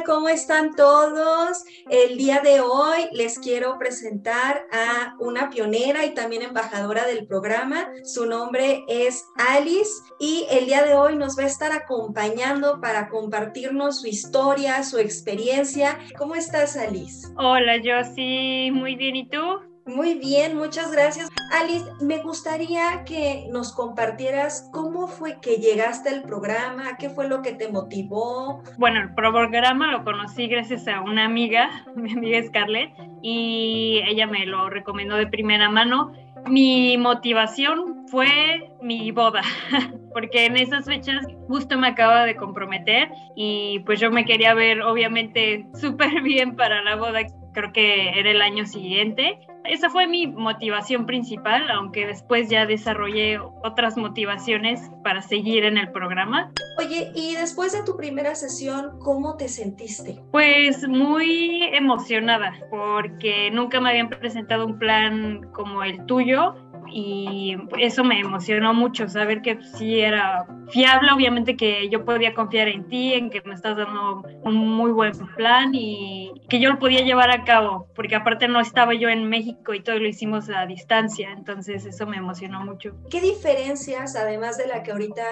¿cómo 0.00 0.28
están 0.30 0.74
todos? 0.74 1.64
El 1.90 2.16
día 2.16 2.40
de 2.40 2.60
hoy 2.60 3.08
les 3.12 3.38
quiero 3.38 3.78
presentar 3.78 4.66
a 4.72 5.14
una 5.20 5.50
pionera 5.50 6.06
y 6.06 6.14
también 6.14 6.42
embajadora 6.42 7.06
del 7.06 7.26
programa. 7.26 7.88
Su 8.02 8.24
nombre 8.24 8.84
es 8.88 9.24
Alice 9.36 9.92
y 10.18 10.46
el 10.50 10.66
día 10.66 10.82
de 10.82 10.94
hoy 10.94 11.16
nos 11.16 11.38
va 11.38 11.42
a 11.42 11.46
estar 11.46 11.72
acompañando 11.72 12.80
para 12.80 13.08
compartirnos 13.08 14.00
su 14.00 14.06
historia, 14.06 14.82
su 14.82 14.98
experiencia. 14.98 15.98
¿Cómo 16.16 16.34
estás, 16.34 16.76
Alice? 16.76 17.28
Hola, 17.36 17.76
yo 17.76 18.02
sí, 18.14 18.70
muy 18.72 18.96
bien. 18.96 19.16
¿Y 19.16 19.28
tú? 19.28 19.71
Muy 19.86 20.14
bien, 20.14 20.56
muchas 20.56 20.92
gracias. 20.92 21.28
Alice, 21.52 21.84
me 22.00 22.18
gustaría 22.18 23.04
que 23.04 23.46
nos 23.50 23.72
compartieras 23.74 24.70
cómo 24.72 25.08
fue 25.08 25.40
que 25.40 25.56
llegaste 25.56 26.08
al 26.08 26.22
programa, 26.22 26.96
qué 26.98 27.10
fue 27.10 27.28
lo 27.28 27.42
que 27.42 27.52
te 27.52 27.68
motivó. 27.68 28.62
Bueno, 28.78 29.00
el 29.00 29.14
programa 29.14 29.88
lo 29.88 30.04
conocí 30.04 30.46
gracias 30.46 30.86
a 30.86 31.00
una 31.00 31.24
amiga, 31.24 31.84
mi 31.96 32.12
amiga 32.12 32.42
Scarlett, 32.42 32.92
y 33.22 34.02
ella 34.06 34.26
me 34.26 34.46
lo 34.46 34.70
recomendó 34.70 35.16
de 35.16 35.26
primera 35.26 35.68
mano. 35.68 36.12
Mi 36.48 36.96
motivación 36.96 38.06
fue 38.08 38.72
mi 38.80 39.10
boda, 39.10 39.42
porque 40.12 40.46
en 40.46 40.56
esas 40.56 40.86
fechas 40.86 41.26
justo 41.48 41.76
me 41.76 41.88
acaba 41.88 42.24
de 42.24 42.36
comprometer 42.36 43.10
y 43.36 43.80
pues 43.80 44.00
yo 44.00 44.10
me 44.10 44.24
quería 44.24 44.54
ver 44.54 44.82
obviamente 44.82 45.66
súper 45.74 46.22
bien 46.22 46.56
para 46.56 46.82
la 46.82 46.96
boda 46.96 47.20
creo 47.52 47.72
que 47.72 48.18
era 48.18 48.30
el 48.30 48.40
año 48.42 48.66
siguiente. 48.66 49.38
Esa 49.64 49.90
fue 49.90 50.06
mi 50.06 50.26
motivación 50.26 51.06
principal, 51.06 51.70
aunque 51.70 52.06
después 52.06 52.48
ya 52.48 52.66
desarrollé 52.66 53.38
otras 53.38 53.96
motivaciones 53.96 54.90
para 55.04 55.22
seguir 55.22 55.64
en 55.64 55.78
el 55.78 55.92
programa. 55.92 56.52
Oye, 56.78 57.12
y 57.14 57.34
después 57.36 57.72
de 57.72 57.84
tu 57.84 57.96
primera 57.96 58.34
sesión, 58.34 58.98
¿cómo 58.98 59.36
te 59.36 59.48
sentiste? 59.48 60.20
Pues 60.32 60.88
muy 60.88 61.62
emocionada, 61.72 62.54
porque 62.70 63.50
nunca 63.52 63.80
me 63.80 63.90
habían 63.90 64.08
presentado 64.08 64.66
un 64.66 64.78
plan 64.78 65.50
como 65.52 65.84
el 65.84 66.06
tuyo 66.06 66.54
y 66.92 67.56
eso 67.78 68.04
me 68.04 68.20
emocionó 68.20 68.74
mucho, 68.74 69.08
saber 69.08 69.42
que 69.42 69.58
sí 69.62 70.00
era 70.00 70.46
fiable, 70.70 71.10
obviamente 71.12 71.56
que 71.56 71.88
yo 71.88 72.04
podía 72.04 72.34
confiar 72.34 72.68
en 72.68 72.88
ti, 72.88 73.14
en 73.14 73.30
que 73.30 73.42
me 73.42 73.54
estás 73.54 73.76
dando 73.76 74.22
un 74.42 74.54
muy 74.54 74.90
buen 74.90 75.12
plan 75.36 75.70
y 75.74 76.32
que 76.48 76.60
yo 76.60 76.70
lo 76.70 76.78
podía 76.78 77.00
llevar 77.00 77.30
a 77.30 77.44
cabo, 77.44 77.88
porque 77.94 78.14
aparte 78.14 78.48
no 78.48 78.60
estaba 78.60 78.94
yo 78.94 79.08
en 79.08 79.28
México 79.28 79.74
y 79.74 79.80
todo 79.80 79.98
lo 79.98 80.08
hicimos 80.08 80.48
a 80.50 80.66
distancia, 80.66 81.30
entonces 81.32 81.84
eso 81.86 82.06
me 82.06 82.16
emocionó 82.16 82.64
mucho. 82.64 82.94
¿Qué 83.10 83.20
diferencias, 83.20 84.16
además 84.16 84.58
de 84.58 84.66
la 84.66 84.82
que 84.82 84.92
ahorita 84.92 85.22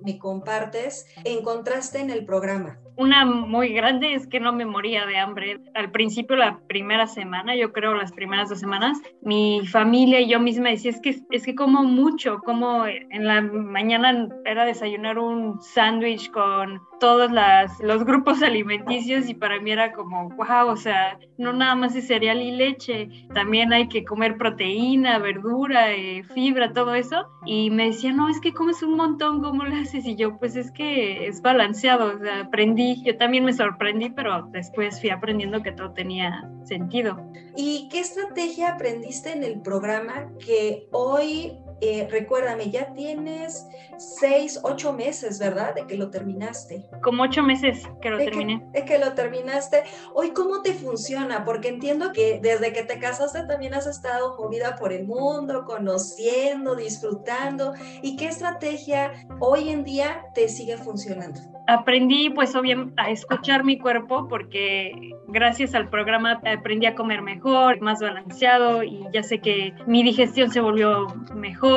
me 0.00 0.18
compartes, 0.18 1.06
encontraste 1.24 2.00
en 2.00 2.10
el 2.10 2.24
programa? 2.24 2.78
Una 2.96 3.24
muy 3.24 3.72
grande 3.72 4.14
es 4.14 4.26
que 4.26 4.40
no 4.40 4.52
me 4.52 4.66
moría 4.66 5.06
de 5.06 5.16
hambre. 5.16 5.60
Al 5.74 5.90
principio, 5.90 6.36
la 6.36 6.60
primera 6.68 7.06
semana, 7.06 7.56
yo 7.56 7.72
creo 7.72 7.94
las 7.94 8.12
primeras 8.12 8.50
dos 8.50 8.60
semanas, 8.60 8.98
mi 9.22 9.66
familia 9.66 10.20
y 10.20 10.28
yo 10.28 10.38
misma 10.38 10.68
decía, 10.68 10.90
es 11.02 11.22
que, 11.22 11.36
es 11.36 11.44
que 11.44 11.54
como 11.54 11.82
mucho, 11.82 12.38
como 12.40 12.86
en 12.86 13.26
la 13.26 13.40
mañana 13.40 14.28
era 14.44 14.64
desayunar 14.64 15.18
un 15.18 15.60
sándwich 15.60 16.30
con 16.30 16.82
todos 17.00 17.32
las, 17.32 17.80
los 17.80 18.04
grupos 18.04 18.42
alimenticios 18.42 19.28
y 19.28 19.34
para 19.34 19.58
mí 19.60 19.72
era 19.72 19.92
como, 19.92 20.28
wow, 20.30 20.68
o 20.68 20.76
sea, 20.76 21.18
no 21.38 21.52
nada 21.52 21.74
más 21.74 21.96
es 21.96 22.06
cereal 22.06 22.40
y 22.40 22.52
leche, 22.52 23.08
también 23.34 23.72
hay 23.72 23.88
que 23.88 24.04
comer 24.04 24.36
proteína, 24.36 25.18
verdura, 25.18 25.92
eh, 25.92 26.22
fibra, 26.34 26.72
todo 26.72 26.94
eso. 26.94 27.26
Y 27.44 27.70
me 27.70 27.86
decía, 27.86 28.12
no, 28.12 28.28
es 28.28 28.40
que 28.40 28.52
comes 28.52 28.82
un 28.82 28.96
montón, 28.96 29.42
¿cómo 29.42 29.64
lo 29.64 29.74
haces? 29.74 30.04
Y 30.04 30.14
yo, 30.14 30.38
pues 30.38 30.54
es 30.54 30.70
que 30.70 31.26
es 31.26 31.42
balanceado, 31.42 32.12
aprendí, 32.44 33.02
yo 33.04 33.16
también 33.16 33.44
me 33.44 33.52
sorprendí, 33.52 34.10
pero 34.10 34.42
después 34.52 35.00
fui 35.00 35.10
aprendiendo 35.10 35.62
que 35.62 35.72
todo 35.72 35.92
tenía 35.92 36.48
sentido. 36.64 37.18
¿Y 37.56 37.88
qué 37.90 38.00
estrategia 38.00 38.74
aprendiste 38.74 39.32
en 39.32 39.42
el 39.42 39.60
programa 39.62 40.28
que 40.38 40.86
hoy 40.92 41.58
eh, 41.80 42.06
recuérdame, 42.10 42.70
ya 42.70 42.92
tienes 42.92 43.66
seis, 43.98 44.60
ocho 44.62 44.92
meses, 44.92 45.38
¿verdad? 45.38 45.74
De 45.74 45.86
que 45.86 45.96
lo 45.96 46.10
terminaste. 46.10 46.86
Como 47.02 47.22
ocho 47.22 47.42
meses 47.42 47.88
que 48.00 48.10
lo 48.10 48.18
terminé. 48.18 48.62
de 48.72 48.84
que 48.84 48.98
lo 48.98 49.14
terminaste. 49.14 49.84
Hoy, 50.14 50.30
¿cómo 50.30 50.62
te 50.62 50.74
funciona? 50.74 51.44
Porque 51.44 51.68
entiendo 51.68 52.12
que 52.12 52.40
desde 52.42 52.72
que 52.72 52.82
te 52.82 52.98
casaste 52.98 53.44
también 53.44 53.74
has 53.74 53.86
estado 53.86 54.36
movida 54.38 54.76
por 54.76 54.92
el 54.92 55.06
mundo, 55.06 55.64
conociendo, 55.64 56.74
disfrutando. 56.74 57.74
¿Y 58.02 58.16
qué 58.16 58.26
estrategia 58.26 59.12
hoy 59.40 59.70
en 59.70 59.84
día 59.84 60.26
te 60.34 60.48
sigue 60.48 60.76
funcionando? 60.76 61.40
aprendí 61.70 62.30
pues 62.30 62.54
obviamente 62.56 62.94
a 62.96 63.10
escuchar 63.10 63.64
mi 63.64 63.78
cuerpo 63.78 64.26
porque 64.28 65.12
gracias 65.28 65.74
al 65.74 65.88
programa 65.88 66.40
aprendí 66.44 66.86
a 66.86 66.94
comer 66.94 67.22
mejor, 67.22 67.80
más 67.80 68.00
balanceado 68.00 68.82
y 68.82 69.06
ya 69.12 69.22
sé 69.22 69.38
que 69.38 69.72
mi 69.86 70.02
digestión 70.02 70.50
se 70.50 70.60
volvió 70.60 71.06
mejor. 71.34 71.69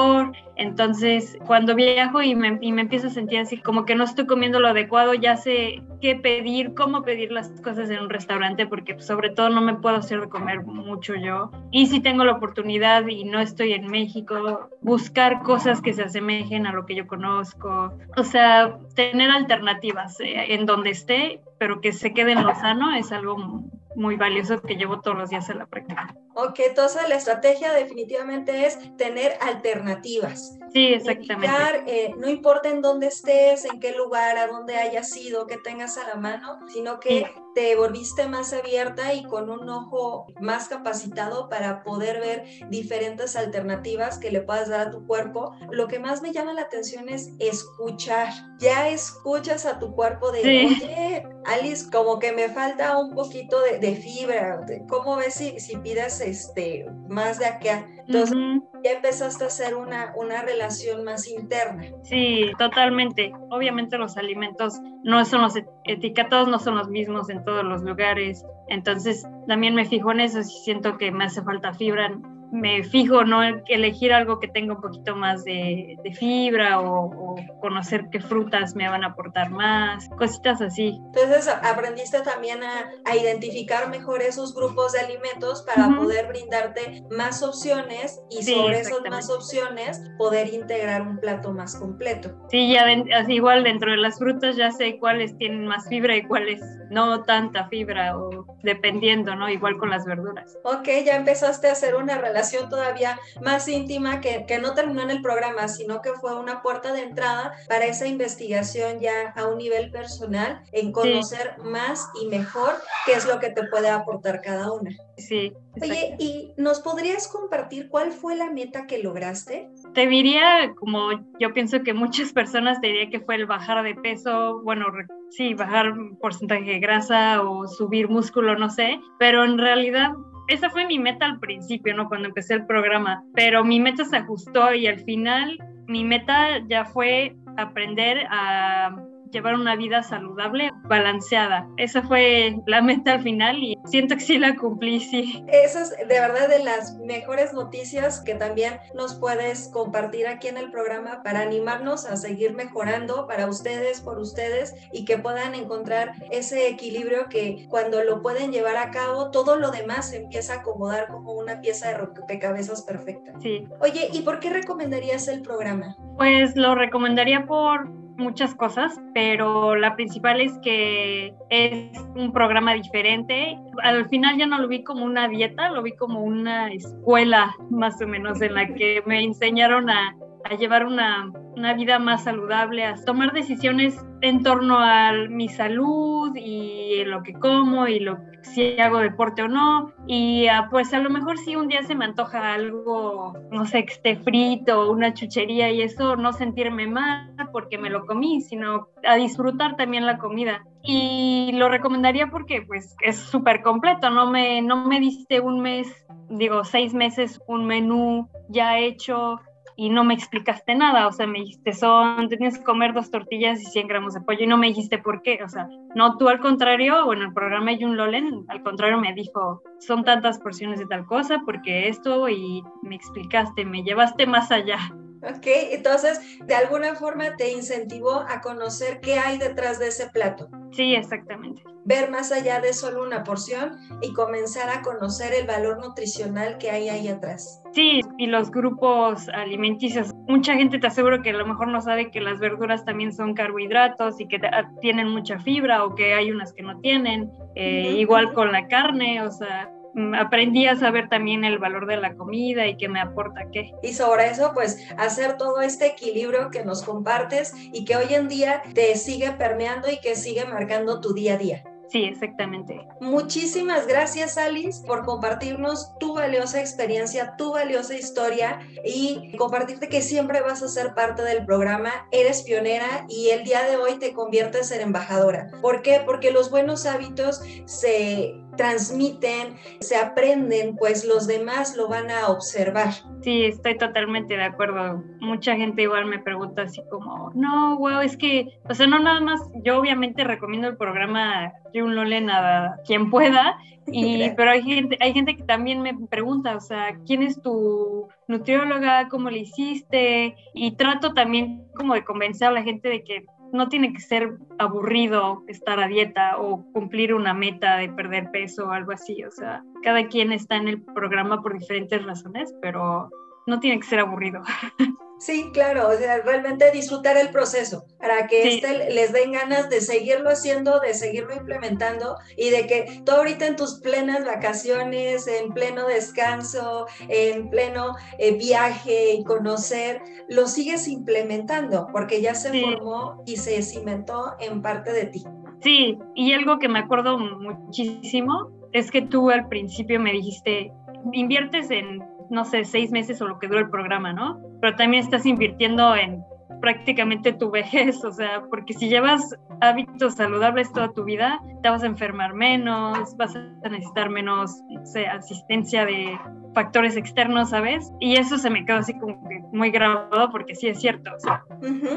Entonces 0.56 1.38
cuando 1.46 1.76
viajo 1.76 2.22
y 2.22 2.36
me, 2.36 2.60
y 2.62 2.72
me 2.72 2.82
empiezo 2.82 3.08
a 3.08 3.10
sentir 3.10 3.40
así 3.40 3.58
como 3.58 3.86
que 3.86 3.96
no 3.96 4.04
estoy 4.04 4.28
comiendo 4.28 4.60
lo 4.60 4.68
adecuado, 4.68 5.14
ya 5.14 5.36
sé 5.36 5.82
qué 6.02 6.16
pedir, 6.16 6.74
cómo 6.76 7.04
pedir 7.04 7.32
las 7.32 7.50
cosas 7.62 7.90
en 7.90 8.02
un 8.02 8.10
restaurante 8.10 8.68
porque 8.68 8.94
pues, 8.94 9.06
sobre 9.06 9.32
todo 9.32 9.50
no 9.50 9.62
me 9.62 9.76
puedo 9.76 9.96
hacer 9.96 10.22
de 10.22 10.30
comer 10.30 10.64
mucho 10.64 11.16
yo. 11.16 11.52
Y 11.72 11.88
si 11.88 12.02
tengo 12.02 12.24
la 12.24 12.34
oportunidad 12.34 13.08
y 13.08 13.24
no 13.24 13.40
estoy 13.40 13.74
en 13.74 13.88
México, 13.88 14.70
buscar 14.82 15.42
cosas 15.42 15.82
que 15.82 15.94
se 15.94 16.04
asemejen 16.04 16.68
a 16.68 16.74
lo 16.74 16.86
que 16.86 16.96
yo 16.96 17.08
conozco. 17.08 17.94
O 18.16 18.24
sea, 18.24 18.78
tener 18.96 19.32
alternativas 19.32 20.20
eh, 20.20 20.54
en 20.54 20.66
donde 20.66 20.92
esté, 20.92 21.42
pero 21.58 21.82
que 21.82 21.92
se 21.92 22.14
quede 22.14 22.34
en 22.34 22.44
lo 22.44 22.54
sano 22.56 22.94
es 22.94 23.12
algo 23.12 23.64
muy 23.96 24.16
valioso 24.18 24.62
que 24.62 24.76
llevo 24.76 25.02
todos 25.02 25.18
los 25.18 25.30
días 25.30 25.50
en 25.50 25.60
la 25.60 25.66
práctica. 25.66 26.14
Ok, 26.36 26.60
entonces 26.60 27.08
la 27.08 27.16
estrategia 27.16 27.74
definitivamente 27.74 28.66
es 28.66 28.78
tener 28.98 29.38
alternativas. 29.42 30.58
Sí, 30.74 30.94
exactamente. 30.94 31.84
Eh, 31.86 32.16
no 32.18 32.28
importa 32.28 32.70
en 32.70 32.82
dónde 32.82 33.08
estés, 33.08 33.66
en 33.66 33.80
qué 33.80 33.92
lugar, 33.92 34.38
a 34.38 34.48
dónde 34.48 34.76
hayas 34.76 35.16
ido, 35.16 35.46
que 35.46 35.58
tengas 35.58 35.98
a 35.98 36.08
la 36.08 36.16
mano, 36.16 36.60
sino 36.68 37.00
que 37.00 37.32
te 37.54 37.76
volviste 37.76 38.28
más 38.28 38.52
abierta 38.54 39.14
y 39.14 39.24
con 39.26 39.52
un 39.52 39.70
ojo 39.70 40.26
más 40.40 40.68
capacitado 40.68 41.50
para 41.50 41.84
poder 41.84 42.20
ver 42.20 42.46
diferentes 42.70 43.36
alternativas 43.36 44.18
que 44.18 44.32
le 44.32 44.42
puedas 44.42 44.70
dar 44.70 44.88
a 44.88 44.92
tu 44.92 45.06
cuerpo. 45.06 45.56
Lo 45.70 45.88
que 45.88 46.00
más 46.00 46.24
me 46.24 46.32
llama 46.32 46.54
la 46.54 46.64
atención 46.64 47.10
es 47.10 47.32
escuchar. 47.38 48.30
Ya 48.58 48.90
escuchas 48.90 49.68
a 49.68 49.78
tu 49.78 49.94
cuerpo 49.94 50.32
de, 50.32 50.40
oye, 50.42 51.24
Alice, 51.46 51.92
como 51.92 52.18
que 52.18 52.32
me 52.32 52.50
falta 52.50 52.98
un 52.98 53.14
poquito 53.14 53.62
de, 53.62 53.96
fibra. 53.96 54.66
¿Cómo 54.90 55.18
ves 55.18 55.36
si, 55.36 55.60
si 55.60 55.78
pides 55.78 56.23
este, 56.24 56.86
más 57.08 57.40
de 57.40 57.46
acá? 57.46 57.86
Entonces, 58.08 58.38
ya 58.84 58.92
empezaste 58.92 59.44
a 59.44 59.48
hacer 59.48 59.76
una, 59.76 60.14
una 60.16 60.42
relación 60.42 61.04
más 61.04 61.28
interna. 61.28 61.86
Sí, 62.04 62.52
totalmente. 62.58 63.32
Obviamente 63.50 63.98
los 63.98 64.18
alimentos 64.18 64.80
no 65.04 65.24
son 65.26 65.42
los 65.42 65.54
etiquetados, 65.86 66.48
no 66.48 66.60
son 66.60 66.76
los 66.76 66.90
mismos 66.90 67.30
en 67.30 67.44
todos 67.46 67.64
los 67.64 67.82
lugares. 67.84 68.46
Entonces, 68.68 69.26
también 69.48 69.76
me 69.76 69.86
fijo 69.86 70.12
en 70.12 70.22
eso. 70.22 70.44
Si 70.44 70.64
siento 70.64 70.98
que 70.98 71.12
me 71.12 71.26
hace 71.26 71.42
falta 71.44 71.74
fibra, 71.74 72.18
me 72.54 72.84
fijo, 72.84 73.24
¿no? 73.26 73.42
Elegir 73.68 74.14
algo 74.14 74.40
que 74.40 74.48
tenga 74.48 74.76
un 74.76 74.82
poquito 74.82 75.16
más 75.16 75.44
de, 75.44 75.98
fibra 76.14 76.80
o, 76.80 77.36
conocer 77.60 78.10
qué 78.12 78.20
frutas 78.20 78.76
me 78.76 78.88
van 78.88 79.04
a 79.04 79.08
aportar 79.08 79.50
más, 79.50 80.08
cositas 80.10 80.62
así. 80.62 81.00
Entonces 81.08 81.48
aprendiste 81.48 82.22
también 82.22 82.60
a, 82.64 83.16
identificar 83.16 83.90
mejor 83.90 84.22
esos 84.22 84.54
grupos 84.54 84.94
de 84.94 85.00
alimentos 85.00 85.64
para 85.64 85.88
poder 85.96 86.28
brindarte 86.28 87.04
más 87.10 87.42
opciones 87.44 88.22
y 88.30 88.44
sobre 88.44 88.80
esas 88.80 89.02
más 89.10 89.30
opciones 89.30 90.02
poder 90.18 90.54
integrar 90.54 91.02
un 91.02 91.20
plato 91.20 91.54
más 91.54 91.76
completo. 91.76 92.36
Sí, 92.50 92.72
ya 92.72 92.86
igual 93.28 93.64
dentro 93.64 93.92
de 93.92 93.98
las 93.98 94.20
frutas 94.20 94.56
ya 94.56 94.72
sé 94.72 94.98
cuáles 95.00 95.38
tienen 95.38 95.68
más 95.68 95.88
fibra 95.88 96.16
y 96.16 96.24
cuáles 96.24 96.62
no 96.90 97.24
tanta 97.24 97.68
fibra 97.68 98.18
o 98.18 98.46
dependiendo, 98.62 99.36
¿no? 99.36 99.50
Igual 99.50 99.78
con 99.78 99.90
las 99.90 100.06
verduras. 100.06 100.58
Ok, 100.64 100.88
ya 101.06 101.16
empezaste 101.16 101.70
a 101.70 101.74
hacer 101.74 101.96
una 101.96 102.18
relación 102.18 102.43
todavía 102.70 103.20
más 103.42 103.68
íntima 103.68 104.22
que, 104.22 104.46
que 104.48 104.60
no 104.60 104.74
terminó 104.74 105.02
en 105.02 105.10
el 105.10 105.22
programa, 105.22 105.68
sino 105.68 106.02
que 106.02 106.14
fue 106.14 106.38
una 106.38 106.62
puerta 106.62 106.94
de 106.94 107.04
entrada 107.04 107.54
para 107.68 107.86
esa 107.86 108.08
investigación 108.08 109.00
ya 109.00 109.34
a 109.36 109.48
un 109.48 109.58
nivel 109.58 109.92
personal, 109.92 110.62
en 110.72 110.92
conocer 110.92 111.58
más 111.64 112.10
y 112.22 112.28
mejor 112.28 112.74
qué 113.06 113.14
es 113.14 113.26
lo 113.26 113.40
que 113.40 113.50
te 113.50 113.64
puede 113.68 113.90
aportar 113.90 114.42
cada 114.42 114.72
una. 114.72 114.92
Sí. 115.18 115.54
Oye, 115.82 116.16
¿y 116.20 116.54
nos 116.58 116.80
podrías 116.82 117.28
compartir 117.28 117.90
cuál 117.90 118.12
fue 118.12 118.36
la 118.36 118.52
meta 118.52 118.86
que 118.86 119.02
lograste? 119.02 119.70
Te 119.94 120.08
diría, 120.08 120.74
como 120.76 121.12
yo 121.40 121.54
pienso 121.54 121.82
que 121.84 121.94
muchas 121.94 122.32
personas 122.32 122.80
te 122.82 122.88
diría 122.88 123.10
que 123.10 123.20
fue 123.20 123.36
el 123.36 123.46
bajar 123.46 123.84
de 123.84 123.96
peso, 123.96 124.62
bueno, 124.64 124.86
sí, 125.30 125.54
bajar 125.54 125.94
porcentaje 126.20 126.64
de 126.64 126.80
grasa 126.80 127.42
o 127.42 127.68
subir 127.68 128.08
músculo, 128.08 128.58
no 128.58 128.70
sé, 128.70 129.00
pero 129.18 129.44
en 129.44 129.58
realidad 129.58 130.12
esa 130.48 130.70
fue 130.70 130.86
mi 130.86 131.00
meta 131.00 131.26
al 131.26 131.40
principio, 131.40 131.96
¿no? 131.96 132.08
Cuando 132.08 132.28
empecé 132.28 132.56
el 132.56 132.66
programa, 132.66 133.24
pero 133.34 133.64
mi 133.64 133.80
meta 133.80 134.06
se 134.06 134.18
ajustó 134.18 134.74
y 134.74 134.88
al 134.88 135.00
final 135.00 135.58
mi 135.88 136.04
meta 136.04 136.60
ya 136.68 136.86
fue 136.86 137.36
aprender 137.58 138.26
a 138.30 138.96
llevar 139.34 139.56
una 139.56 139.76
vida 139.76 140.04
saludable, 140.04 140.72
balanceada. 140.84 141.68
Esa 141.78 142.04
fue 142.04 142.56
la 142.68 142.82
meta 142.82 143.14
al 143.14 143.24
final 143.24 143.58
y 143.58 143.78
siento 143.86 144.16
que 144.16 144.22
sí 144.22 144.38
la 144.38 144.56
cumplí, 144.56 145.00
sí. 145.00 145.44
Esa 145.48 145.82
es 145.82 145.90
de 145.90 146.20
verdad 146.20 146.48
de 146.48 146.64
las 146.64 146.98
mejores 147.00 147.54
noticias 147.54 148.22
que 148.22 148.36
también 148.36 148.80
nos 148.94 149.16
puedes 149.16 149.70
compartir 149.70 150.28
aquí 150.28 150.48
en 150.48 150.58
el 150.58 150.72
programa 150.72 151.24
para 151.24 151.42
animarnos 151.42 152.06
a 152.06 152.16
seguir 152.16 152.56
mejorando 152.56 153.28
para 153.28 153.48
ustedes, 153.48 154.00
por 154.02 154.20
ustedes 154.20 154.76
y 154.94 155.06
que 155.06 155.18
puedan 155.18 155.56
encontrar 155.56 156.14
ese 156.32 156.68
equilibrio 156.68 157.28
que 157.30 157.66
cuando 157.70 158.04
lo 158.04 158.22
pueden 158.22 158.52
llevar 158.52 158.78
a 158.78 158.92
cabo, 158.92 159.32
todo 159.32 159.56
lo 159.56 159.72
demás 159.72 160.12
se 160.12 160.18
empieza 160.18 160.54
a 160.54 160.58
acomodar 160.58 161.08
como 161.08 161.34
una 161.34 161.60
pieza 161.60 161.90
de 161.90 161.98
rompecabezas 161.98 162.84
perfecta. 162.84 163.34
Sí. 163.42 163.68
Oye, 163.82 164.10
¿y 164.14 164.22
por 164.22 164.40
qué 164.40 164.52
recomendarías 164.52 165.28
el 165.28 165.42
programa? 165.42 165.98
Pues 166.18 166.56
lo 166.56 166.76
recomendaría 166.76 167.46
por 167.46 168.03
muchas 168.18 168.56
cosas, 168.56 169.00
pero 169.14 169.76
la 169.76 169.96
principal 169.96 170.42
es 170.42 170.58
que 170.60 171.34
es 171.50 172.00
un 172.16 172.32
programa 172.32 172.74
diferente. 172.74 173.58
Al 173.84 174.08
final 174.10 174.38
ya 174.38 174.46
no 174.46 174.60
lo 174.60 174.68
vi 174.68 174.84
como 174.84 175.06
una 175.06 175.28
dieta, 175.28 175.70
lo 175.70 175.82
vi 175.82 175.96
como 175.96 176.22
una 176.22 176.72
escuela 176.72 177.56
más 177.70 178.02
o 178.02 178.08
menos 178.08 178.42
en 178.42 178.56
la 178.56 178.68
que 178.68 179.04
me 179.06 179.24
enseñaron 179.24 179.90
a, 179.90 180.16
a 180.44 180.56
llevar 180.56 180.86
una, 180.86 181.32
una, 181.56 181.74
vida 181.74 182.00
más 182.00 182.24
saludable, 182.24 182.86
a 182.86 182.96
tomar 183.06 183.34
decisiones 183.34 183.98
en 184.22 184.44
torno 184.44 184.80
a 184.80 185.14
mi 185.30 185.50
salud 185.50 186.36
y 186.36 187.04
lo 187.06 187.24
que 187.24 187.34
como 187.34 187.88
y 187.88 188.00
lo 188.00 188.18
si 188.44 188.80
hago 188.80 189.00
deporte 189.00 189.44
o 189.44 189.48
no. 189.48 189.94
Y 190.08 190.48
ah, 190.48 190.68
pues 190.70 190.94
a 190.94 191.00
lo 191.00 191.10
mejor 191.10 191.38
si 191.38 191.56
un 191.56 191.68
día 191.68 191.84
se 191.84 191.96
me 191.96 192.06
antoja 192.06 192.54
algo, 192.54 193.34
no 193.52 193.66
sé, 193.66 193.86
que 193.86 193.94
esté 193.94 194.16
frito, 194.18 194.92
una 194.92 195.14
chuchería 195.14 195.72
y 195.72 195.82
eso, 195.82 196.16
no 196.16 196.34
sentirme 196.34 196.88
mal 196.88 197.34
porque 197.52 197.78
me 197.78 197.90
lo 197.90 198.06
comí, 198.06 198.42
sino 198.42 198.90
a 199.08 199.16
disfrutar 199.16 199.76
también 199.76 200.06
la 200.06 200.18
comida. 200.18 200.66
Y 200.84 201.52
lo 201.54 201.70
recomendaría 201.70 202.28
porque 202.28 202.62
pues 202.62 202.96
es 203.02 203.18
súper 203.18 203.62
completo, 203.62 204.10
no 204.10 204.30
me, 204.30 204.62
no 204.62 204.86
me 204.86 205.00
diste 205.00 205.40
un 205.40 205.62
mes, 205.62 205.88
digo, 206.30 206.64
seis 206.64 206.94
meses, 206.94 207.42
un 207.48 207.66
menú 207.66 208.30
ya 208.50 208.78
hecho 208.78 209.40
y 209.76 209.90
no 209.90 210.04
me 210.04 210.14
explicaste 210.14 210.76
nada, 210.76 211.08
o 211.08 211.12
sea, 211.12 211.28
me 211.28 211.40
dijiste, 211.40 211.74
son, 211.74 212.30
tienes 212.30 212.58
que 212.58 212.64
comer 212.64 212.94
dos 212.94 213.12
tortillas 213.12 213.62
y 213.62 213.66
100 213.66 213.88
gramos 213.88 214.14
de 214.14 214.22
pollo 214.22 214.44
y 214.44 214.48
no 214.48 214.58
me 214.58 214.68
dijiste 214.68 214.98
por 214.98 215.22
qué, 215.22 215.40
o 215.44 215.50
sea, 215.50 215.68
no, 215.96 216.18
tú 216.18 216.30
al 216.30 216.40
contrario, 216.40 217.06
bueno, 217.06 217.26
el 217.26 217.34
programa 217.34 217.72
Jun 217.80 217.98
Lolen, 217.98 218.46
al 218.48 218.64
contrario 218.64 218.98
me 218.98 219.14
dijo, 219.14 219.62
son 219.80 220.04
tantas 220.04 220.40
porciones 220.40 220.80
de 220.80 220.86
tal 220.86 221.06
cosa, 221.06 221.42
porque 221.46 221.88
esto, 221.88 222.30
y 222.30 222.64
me 222.82 222.96
explicaste, 222.96 223.66
me 223.66 223.84
llevaste 223.84 224.26
más 224.26 224.52
allá. 224.52 224.78
Ok, 225.24 225.46
entonces 225.72 226.20
de 226.46 226.56
alguna 226.56 226.96
forma 226.96 227.36
te 227.38 227.52
incentivó 227.52 228.26
a 228.28 228.42
conocer 228.42 229.00
qué 229.00 229.16
hay 229.16 229.38
detrás 229.38 229.80
de 229.80 229.88
ese 229.88 230.10
plato. 230.10 230.50
Sí, 230.72 230.96
exactamente. 230.96 231.64
Ver 231.86 232.10
más 232.10 232.32
allá 232.32 232.60
de 232.60 232.74
solo 232.74 233.04
una 233.04 233.24
porción 233.24 233.78
y 234.02 234.14
comenzar 234.14 234.70
a 234.70 234.82
conocer 234.82 235.34
el 235.34 235.46
valor 235.46 235.80
nutricional 235.80 236.58
que 236.58 236.72
hay 236.72 236.90
ahí 236.90 237.08
atrás. 237.08 237.62
Sí, 237.74 238.02
y 238.18 238.28
los 238.28 238.52
grupos 238.52 239.30
alimenticios. 239.30 240.14
Mucha 240.28 240.56
gente 240.56 240.80
te 240.80 240.88
aseguro 240.88 241.22
que 241.22 241.32
a 241.32 241.34
lo 241.34 241.46
mejor 241.46 241.68
no 241.68 241.82
sabe 241.82 242.10
que 242.10 242.22
las 242.22 242.40
verduras 242.40 242.86
también 242.86 243.14
son 243.14 243.34
carbohidratos 243.34 244.20
y 244.20 244.28
que 244.28 244.40
tienen 244.82 245.10
mucha 245.10 245.40
fibra 245.40 245.84
o 245.86 245.96
que 245.96 246.14
hay 246.14 246.32
unas 246.32 246.54
que 246.54 246.64
no 246.64 246.80
tienen. 246.80 247.32
Eh, 247.56 247.96
igual 247.98 248.34
con 248.34 248.52
la 248.52 248.68
carne, 248.68 249.22
o 249.22 249.32
sea, 249.32 249.70
aprendí 250.18 250.68
a 250.68 250.76
saber 250.76 251.10
también 251.10 251.44
el 251.44 251.60
valor 251.60 251.88
de 251.88 251.98
la 251.98 252.16
comida 252.16 252.68
y 252.68 252.78
qué 252.78 252.90
me 252.90 253.00
aporta 253.00 253.48
qué. 253.52 253.72
Y 253.82 253.94
sobre 253.94 254.28
eso, 254.28 254.52
pues 254.54 254.88
hacer 254.98 255.38
todo 255.38 255.62
este 255.62 255.88
equilibrio 255.88 256.50
que 256.50 256.64
nos 256.64 256.84
compartes 256.84 257.54
y 257.72 257.86
que 257.86 257.96
hoy 257.96 258.14
en 258.14 258.28
día 258.28 258.64
te 258.74 258.96
sigue 258.96 259.32
permeando 259.32 259.90
y 259.90 260.00
que 260.00 260.16
sigue 260.16 260.46
marcando 260.46 261.00
tu 261.00 261.14
día 261.14 261.36
a 261.36 261.38
día. 261.38 261.64
Sí, 261.94 262.06
exactamente. 262.06 262.88
Muchísimas 263.02 263.86
gracias, 263.86 264.40
Alice, 264.40 264.84
por 264.84 265.06
compartirnos 265.06 265.96
tu 266.00 266.16
valiosa 266.16 266.60
experiencia, 266.60 267.36
tu 267.38 267.52
valiosa 267.54 267.96
historia 267.96 268.62
y 268.84 269.38
compartirte 269.38 269.90
que 269.90 270.02
siempre 270.02 270.42
vas 270.42 270.64
a 270.64 270.70
ser 270.70 270.96
parte 270.96 271.22
del 271.22 271.46
programa. 271.46 271.92
Eres 272.12 272.42
pionera 272.42 273.06
y 273.10 273.30
el 273.30 273.44
día 273.44 273.64
de 273.70 273.78
hoy 273.78 274.00
te 274.00 274.14
conviertes 274.14 274.72
en 274.72 274.82
embajadora. 274.82 275.52
¿Por 275.62 275.84
qué? 275.84 276.02
Porque 276.04 276.32
los 276.32 276.50
buenos 276.50 276.88
hábitos 276.88 277.44
se 277.66 278.43
transmiten, 278.56 279.56
se 279.80 279.96
aprenden, 279.96 280.76
pues 280.76 281.06
los 281.06 281.28
demás 281.28 281.76
lo 281.76 281.88
van 281.88 282.12
a 282.12 282.30
observar. 282.30 282.94
Sí, 283.22 283.46
estoy 283.46 283.78
totalmente 283.78 284.36
de 284.36 284.44
acuerdo. 284.44 285.04
Mucha 285.20 285.56
gente 285.56 285.84
igual 285.84 286.06
me 286.06 286.20
pregunta 286.20 286.64
así 286.64 286.82
como, 286.90 287.32
no, 287.36 287.78
wow, 287.78 288.02
es 288.02 288.18
que, 288.18 288.60
o 288.70 288.74
sea, 288.74 288.88
no 288.88 289.00
nada 289.00 289.20
más, 289.22 289.42
yo 289.64 289.80
obviamente 289.80 290.24
recomiendo 290.24 290.68
el 290.68 290.78
programa 290.78 291.54
de 291.74 291.84
un 291.84 291.96
Lolen 291.96 292.30
a 292.30 292.78
quien 292.86 293.10
pueda, 293.10 293.58
y, 293.88 294.30
pero 294.32 294.52
hay 294.52 294.64
gente, 294.64 294.98
hay 295.02 295.14
gente 295.14 295.36
que 295.36 295.44
también 295.44 295.82
me 295.82 295.96
pregunta, 296.10 296.56
o 296.56 296.62
sea, 296.62 296.98
¿quién 297.06 297.24
es 297.24 297.42
tu 297.42 298.08
nutrióloga? 298.28 299.10
¿Cómo 299.10 299.30
le 299.30 299.40
hiciste? 299.40 300.36
Y 300.54 300.72
trato 300.76 301.14
también 301.14 301.66
como 301.76 301.94
de 301.94 302.04
convencer 302.04 302.48
a 302.48 302.52
la 302.52 302.64
gente 302.64 302.90
de 302.90 303.04
que 303.04 303.26
no 303.54 303.70
tiene 303.70 303.94
que 303.94 304.02
ser 304.02 304.38
aburrido 304.58 305.44
estar 305.48 305.80
a 305.80 305.88
dieta 305.88 306.38
o 306.38 306.66
cumplir 306.74 307.14
una 307.14 307.34
meta 307.34 307.78
de 307.78 307.90
perder 307.90 308.32
peso 308.32 308.68
o 308.68 308.72
algo 308.72 308.92
así. 308.92 309.24
O 309.24 309.32
sea, 309.32 309.64
cada 309.84 310.08
quien 310.08 310.32
está 310.32 310.58
en 310.58 310.68
el 310.68 310.82
programa 310.82 311.42
por 311.42 311.58
diferentes 311.58 312.04
razones, 312.04 312.54
pero 312.62 313.10
no 313.46 313.60
tiene 313.60 313.80
que 313.80 313.88
ser 313.88 314.00
aburrido. 314.00 314.42
Sí, 315.24 315.52
claro, 315.54 315.88
o 315.88 315.94
sea, 315.94 316.18
realmente 316.18 316.70
disfrutar 316.72 317.16
el 317.16 317.30
proceso 317.30 317.86
para 317.98 318.28
que 318.28 318.56
este 318.56 318.92
les 318.92 319.14
den 319.14 319.32
ganas 319.32 319.70
de 319.70 319.80
seguirlo 319.80 320.30
haciendo, 320.30 320.82
de 320.82 320.94
seguirlo 320.94 321.34
implementando 321.34 322.18
y 322.36 322.50
de 322.50 322.68
que 322.68 323.02
tú 323.06 323.14
ahorita 323.14 323.48
en 323.48 323.56
tus 323.56 323.80
plenas 323.80 324.26
vacaciones, 324.26 325.26
en 325.28 325.54
pleno 325.54 325.88
descanso, 325.88 326.88
en 327.08 327.50
pleno 327.50 327.96
eh, 328.20 328.38
viaje 328.38 329.14
y 329.14 329.24
conocer, 329.24 330.02
lo 330.28 330.46
sigues 330.46 330.90
implementando 330.90 331.88
porque 331.94 332.22
ya 332.22 332.36
se 332.36 332.60
formó 332.60 333.24
y 333.26 333.38
se 333.38 333.62
cimentó 333.62 334.34
en 334.42 334.62
parte 334.62 334.92
de 334.92 335.06
ti. 335.06 335.24
Sí, 335.62 335.98
y 336.16 336.34
algo 336.34 336.60
que 336.60 336.68
me 336.68 336.80
acuerdo 336.80 337.18
muchísimo 337.18 338.52
es 338.74 338.92
que 338.92 339.04
tú 339.04 339.30
al 339.30 339.48
principio 339.48 340.02
me 340.02 340.12
dijiste, 340.12 340.74
inviertes 341.14 341.72
en 341.72 342.04
no 342.34 342.46
sé, 342.46 342.66
seis 342.66 342.92
meses 342.92 343.22
o 343.22 343.28
lo 343.28 343.40
que 343.40 343.48
dura 343.48 343.62
el 343.62 343.70
programa, 343.70 344.12
¿no? 344.12 344.42
Pero 344.60 344.76
también 344.76 345.04
estás 345.04 345.26
invirtiendo 345.26 345.96
en 345.96 346.24
prácticamente 346.62 347.34
tu 347.34 347.52
vejez, 347.52 348.04
o 348.04 348.12
sea, 348.12 348.44
porque 348.50 348.74
si 348.74 348.90
llevas 348.90 349.38
hábitos 349.62 350.16
saludables 350.16 350.72
toda 350.72 350.92
tu 350.94 351.04
vida, 351.04 351.40
te 351.62 351.70
vas 351.70 351.84
a 351.84 351.88
enfermar 351.88 352.34
menos, 352.34 353.16
vas 353.18 353.36
a 353.36 353.70
necesitar 353.70 354.10
menos 354.10 354.64
asistencia 355.12 355.86
de 355.86 356.18
factores 356.56 356.98
externos, 356.98 357.52
¿sabes? 357.52 357.92
Y 358.00 358.16
eso 358.16 358.38
se 358.38 358.50
me 358.50 358.66
quedó 358.66 358.78
así 358.78 358.98
como 358.98 359.28
que 359.28 359.42
muy 359.52 359.72
grabado 359.72 360.32
porque 360.32 360.56
sí 360.56 360.70
es 360.70 360.80
cierto, 360.80 361.12
o 361.16 361.20
sea, 361.20 361.44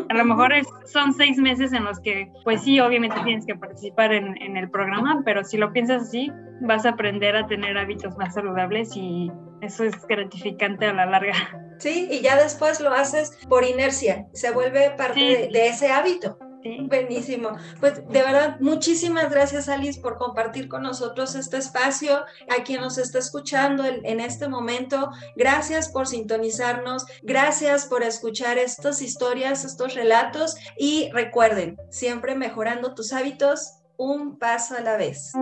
a 0.09 0.15
lo 0.15 0.25
mejor 0.25 0.53
es, 0.53 0.67
son 0.85 1.13
seis 1.13 1.39
meses 1.39 1.73
en 1.73 1.85
los 1.85 2.01
que, 2.01 2.31
pues 2.45 2.63
sí, 2.63 2.79
obviamente 2.81 3.17
tienes 3.25 3.47
que 3.47 3.55
participar 3.55 4.13
en, 4.13 4.41
en 4.43 4.57
el 4.57 4.69
programa, 4.69 5.23
pero 5.25 5.45
si 5.45 5.57
lo 5.57 5.73
piensas 5.73 6.03
así, 6.03 6.31
vas 6.61 6.85
a 6.87 6.91
aprender 6.91 7.37
a 7.37 7.47
tener 7.47 7.79
hábitos 7.79 8.17
más 8.17 8.35
saludables 8.35 8.97
y 8.97 9.31
eso 9.61 9.85
es 9.85 9.95
gratificante 10.07 10.87
a 10.87 10.93
la 10.93 11.07
larga. 11.07 11.35
Sí, 11.79 12.09
y 12.11 12.21
ya 12.21 12.37
después 12.43 12.81
lo 12.81 12.93
haces 12.93 13.39
por 13.49 13.65
inercia, 13.65 14.27
se 14.33 14.51
vuelve 14.51 14.91
parte 14.91 15.51
de, 15.53 15.69
ese 15.69 15.89
hábito. 15.89 16.39
Sí. 16.63 16.79
Buenísimo. 16.89 17.51
Pues 17.79 17.97
de 18.09 18.23
verdad, 18.23 18.57
muchísimas 18.59 19.31
gracias 19.31 19.69
Alice 19.69 20.01
por 20.01 20.17
compartir 20.17 20.69
con 20.69 20.83
nosotros 20.83 21.37
este 21.37 21.59
espacio, 21.59 22.25
a 22.49 22.65
quien 22.65 22.81
nos 22.81 22.99
está 22.99 23.19
escuchando 23.21 23.85
en, 23.85 24.21
este 24.21 24.49
momento. 24.49 25.11
Gracias 25.37 25.91
por 25.91 26.09
sintonizarnos, 26.09 27.07
gracias 27.23 27.87
por 27.87 28.03
escuchar 28.03 28.59
estas 28.59 29.01
historias, 29.01 29.65
estos 29.65 29.95
relatos 29.95 30.57
y 30.77 31.09
recuerden, 31.13 31.77
siempre 31.91 32.35
mejorando 32.35 32.95
tus 32.95 33.13
hábitos 33.13 33.75
un 33.97 34.39
paso 34.39 34.77
a 34.77 34.81
la 34.81 34.97
vez. 34.97 35.33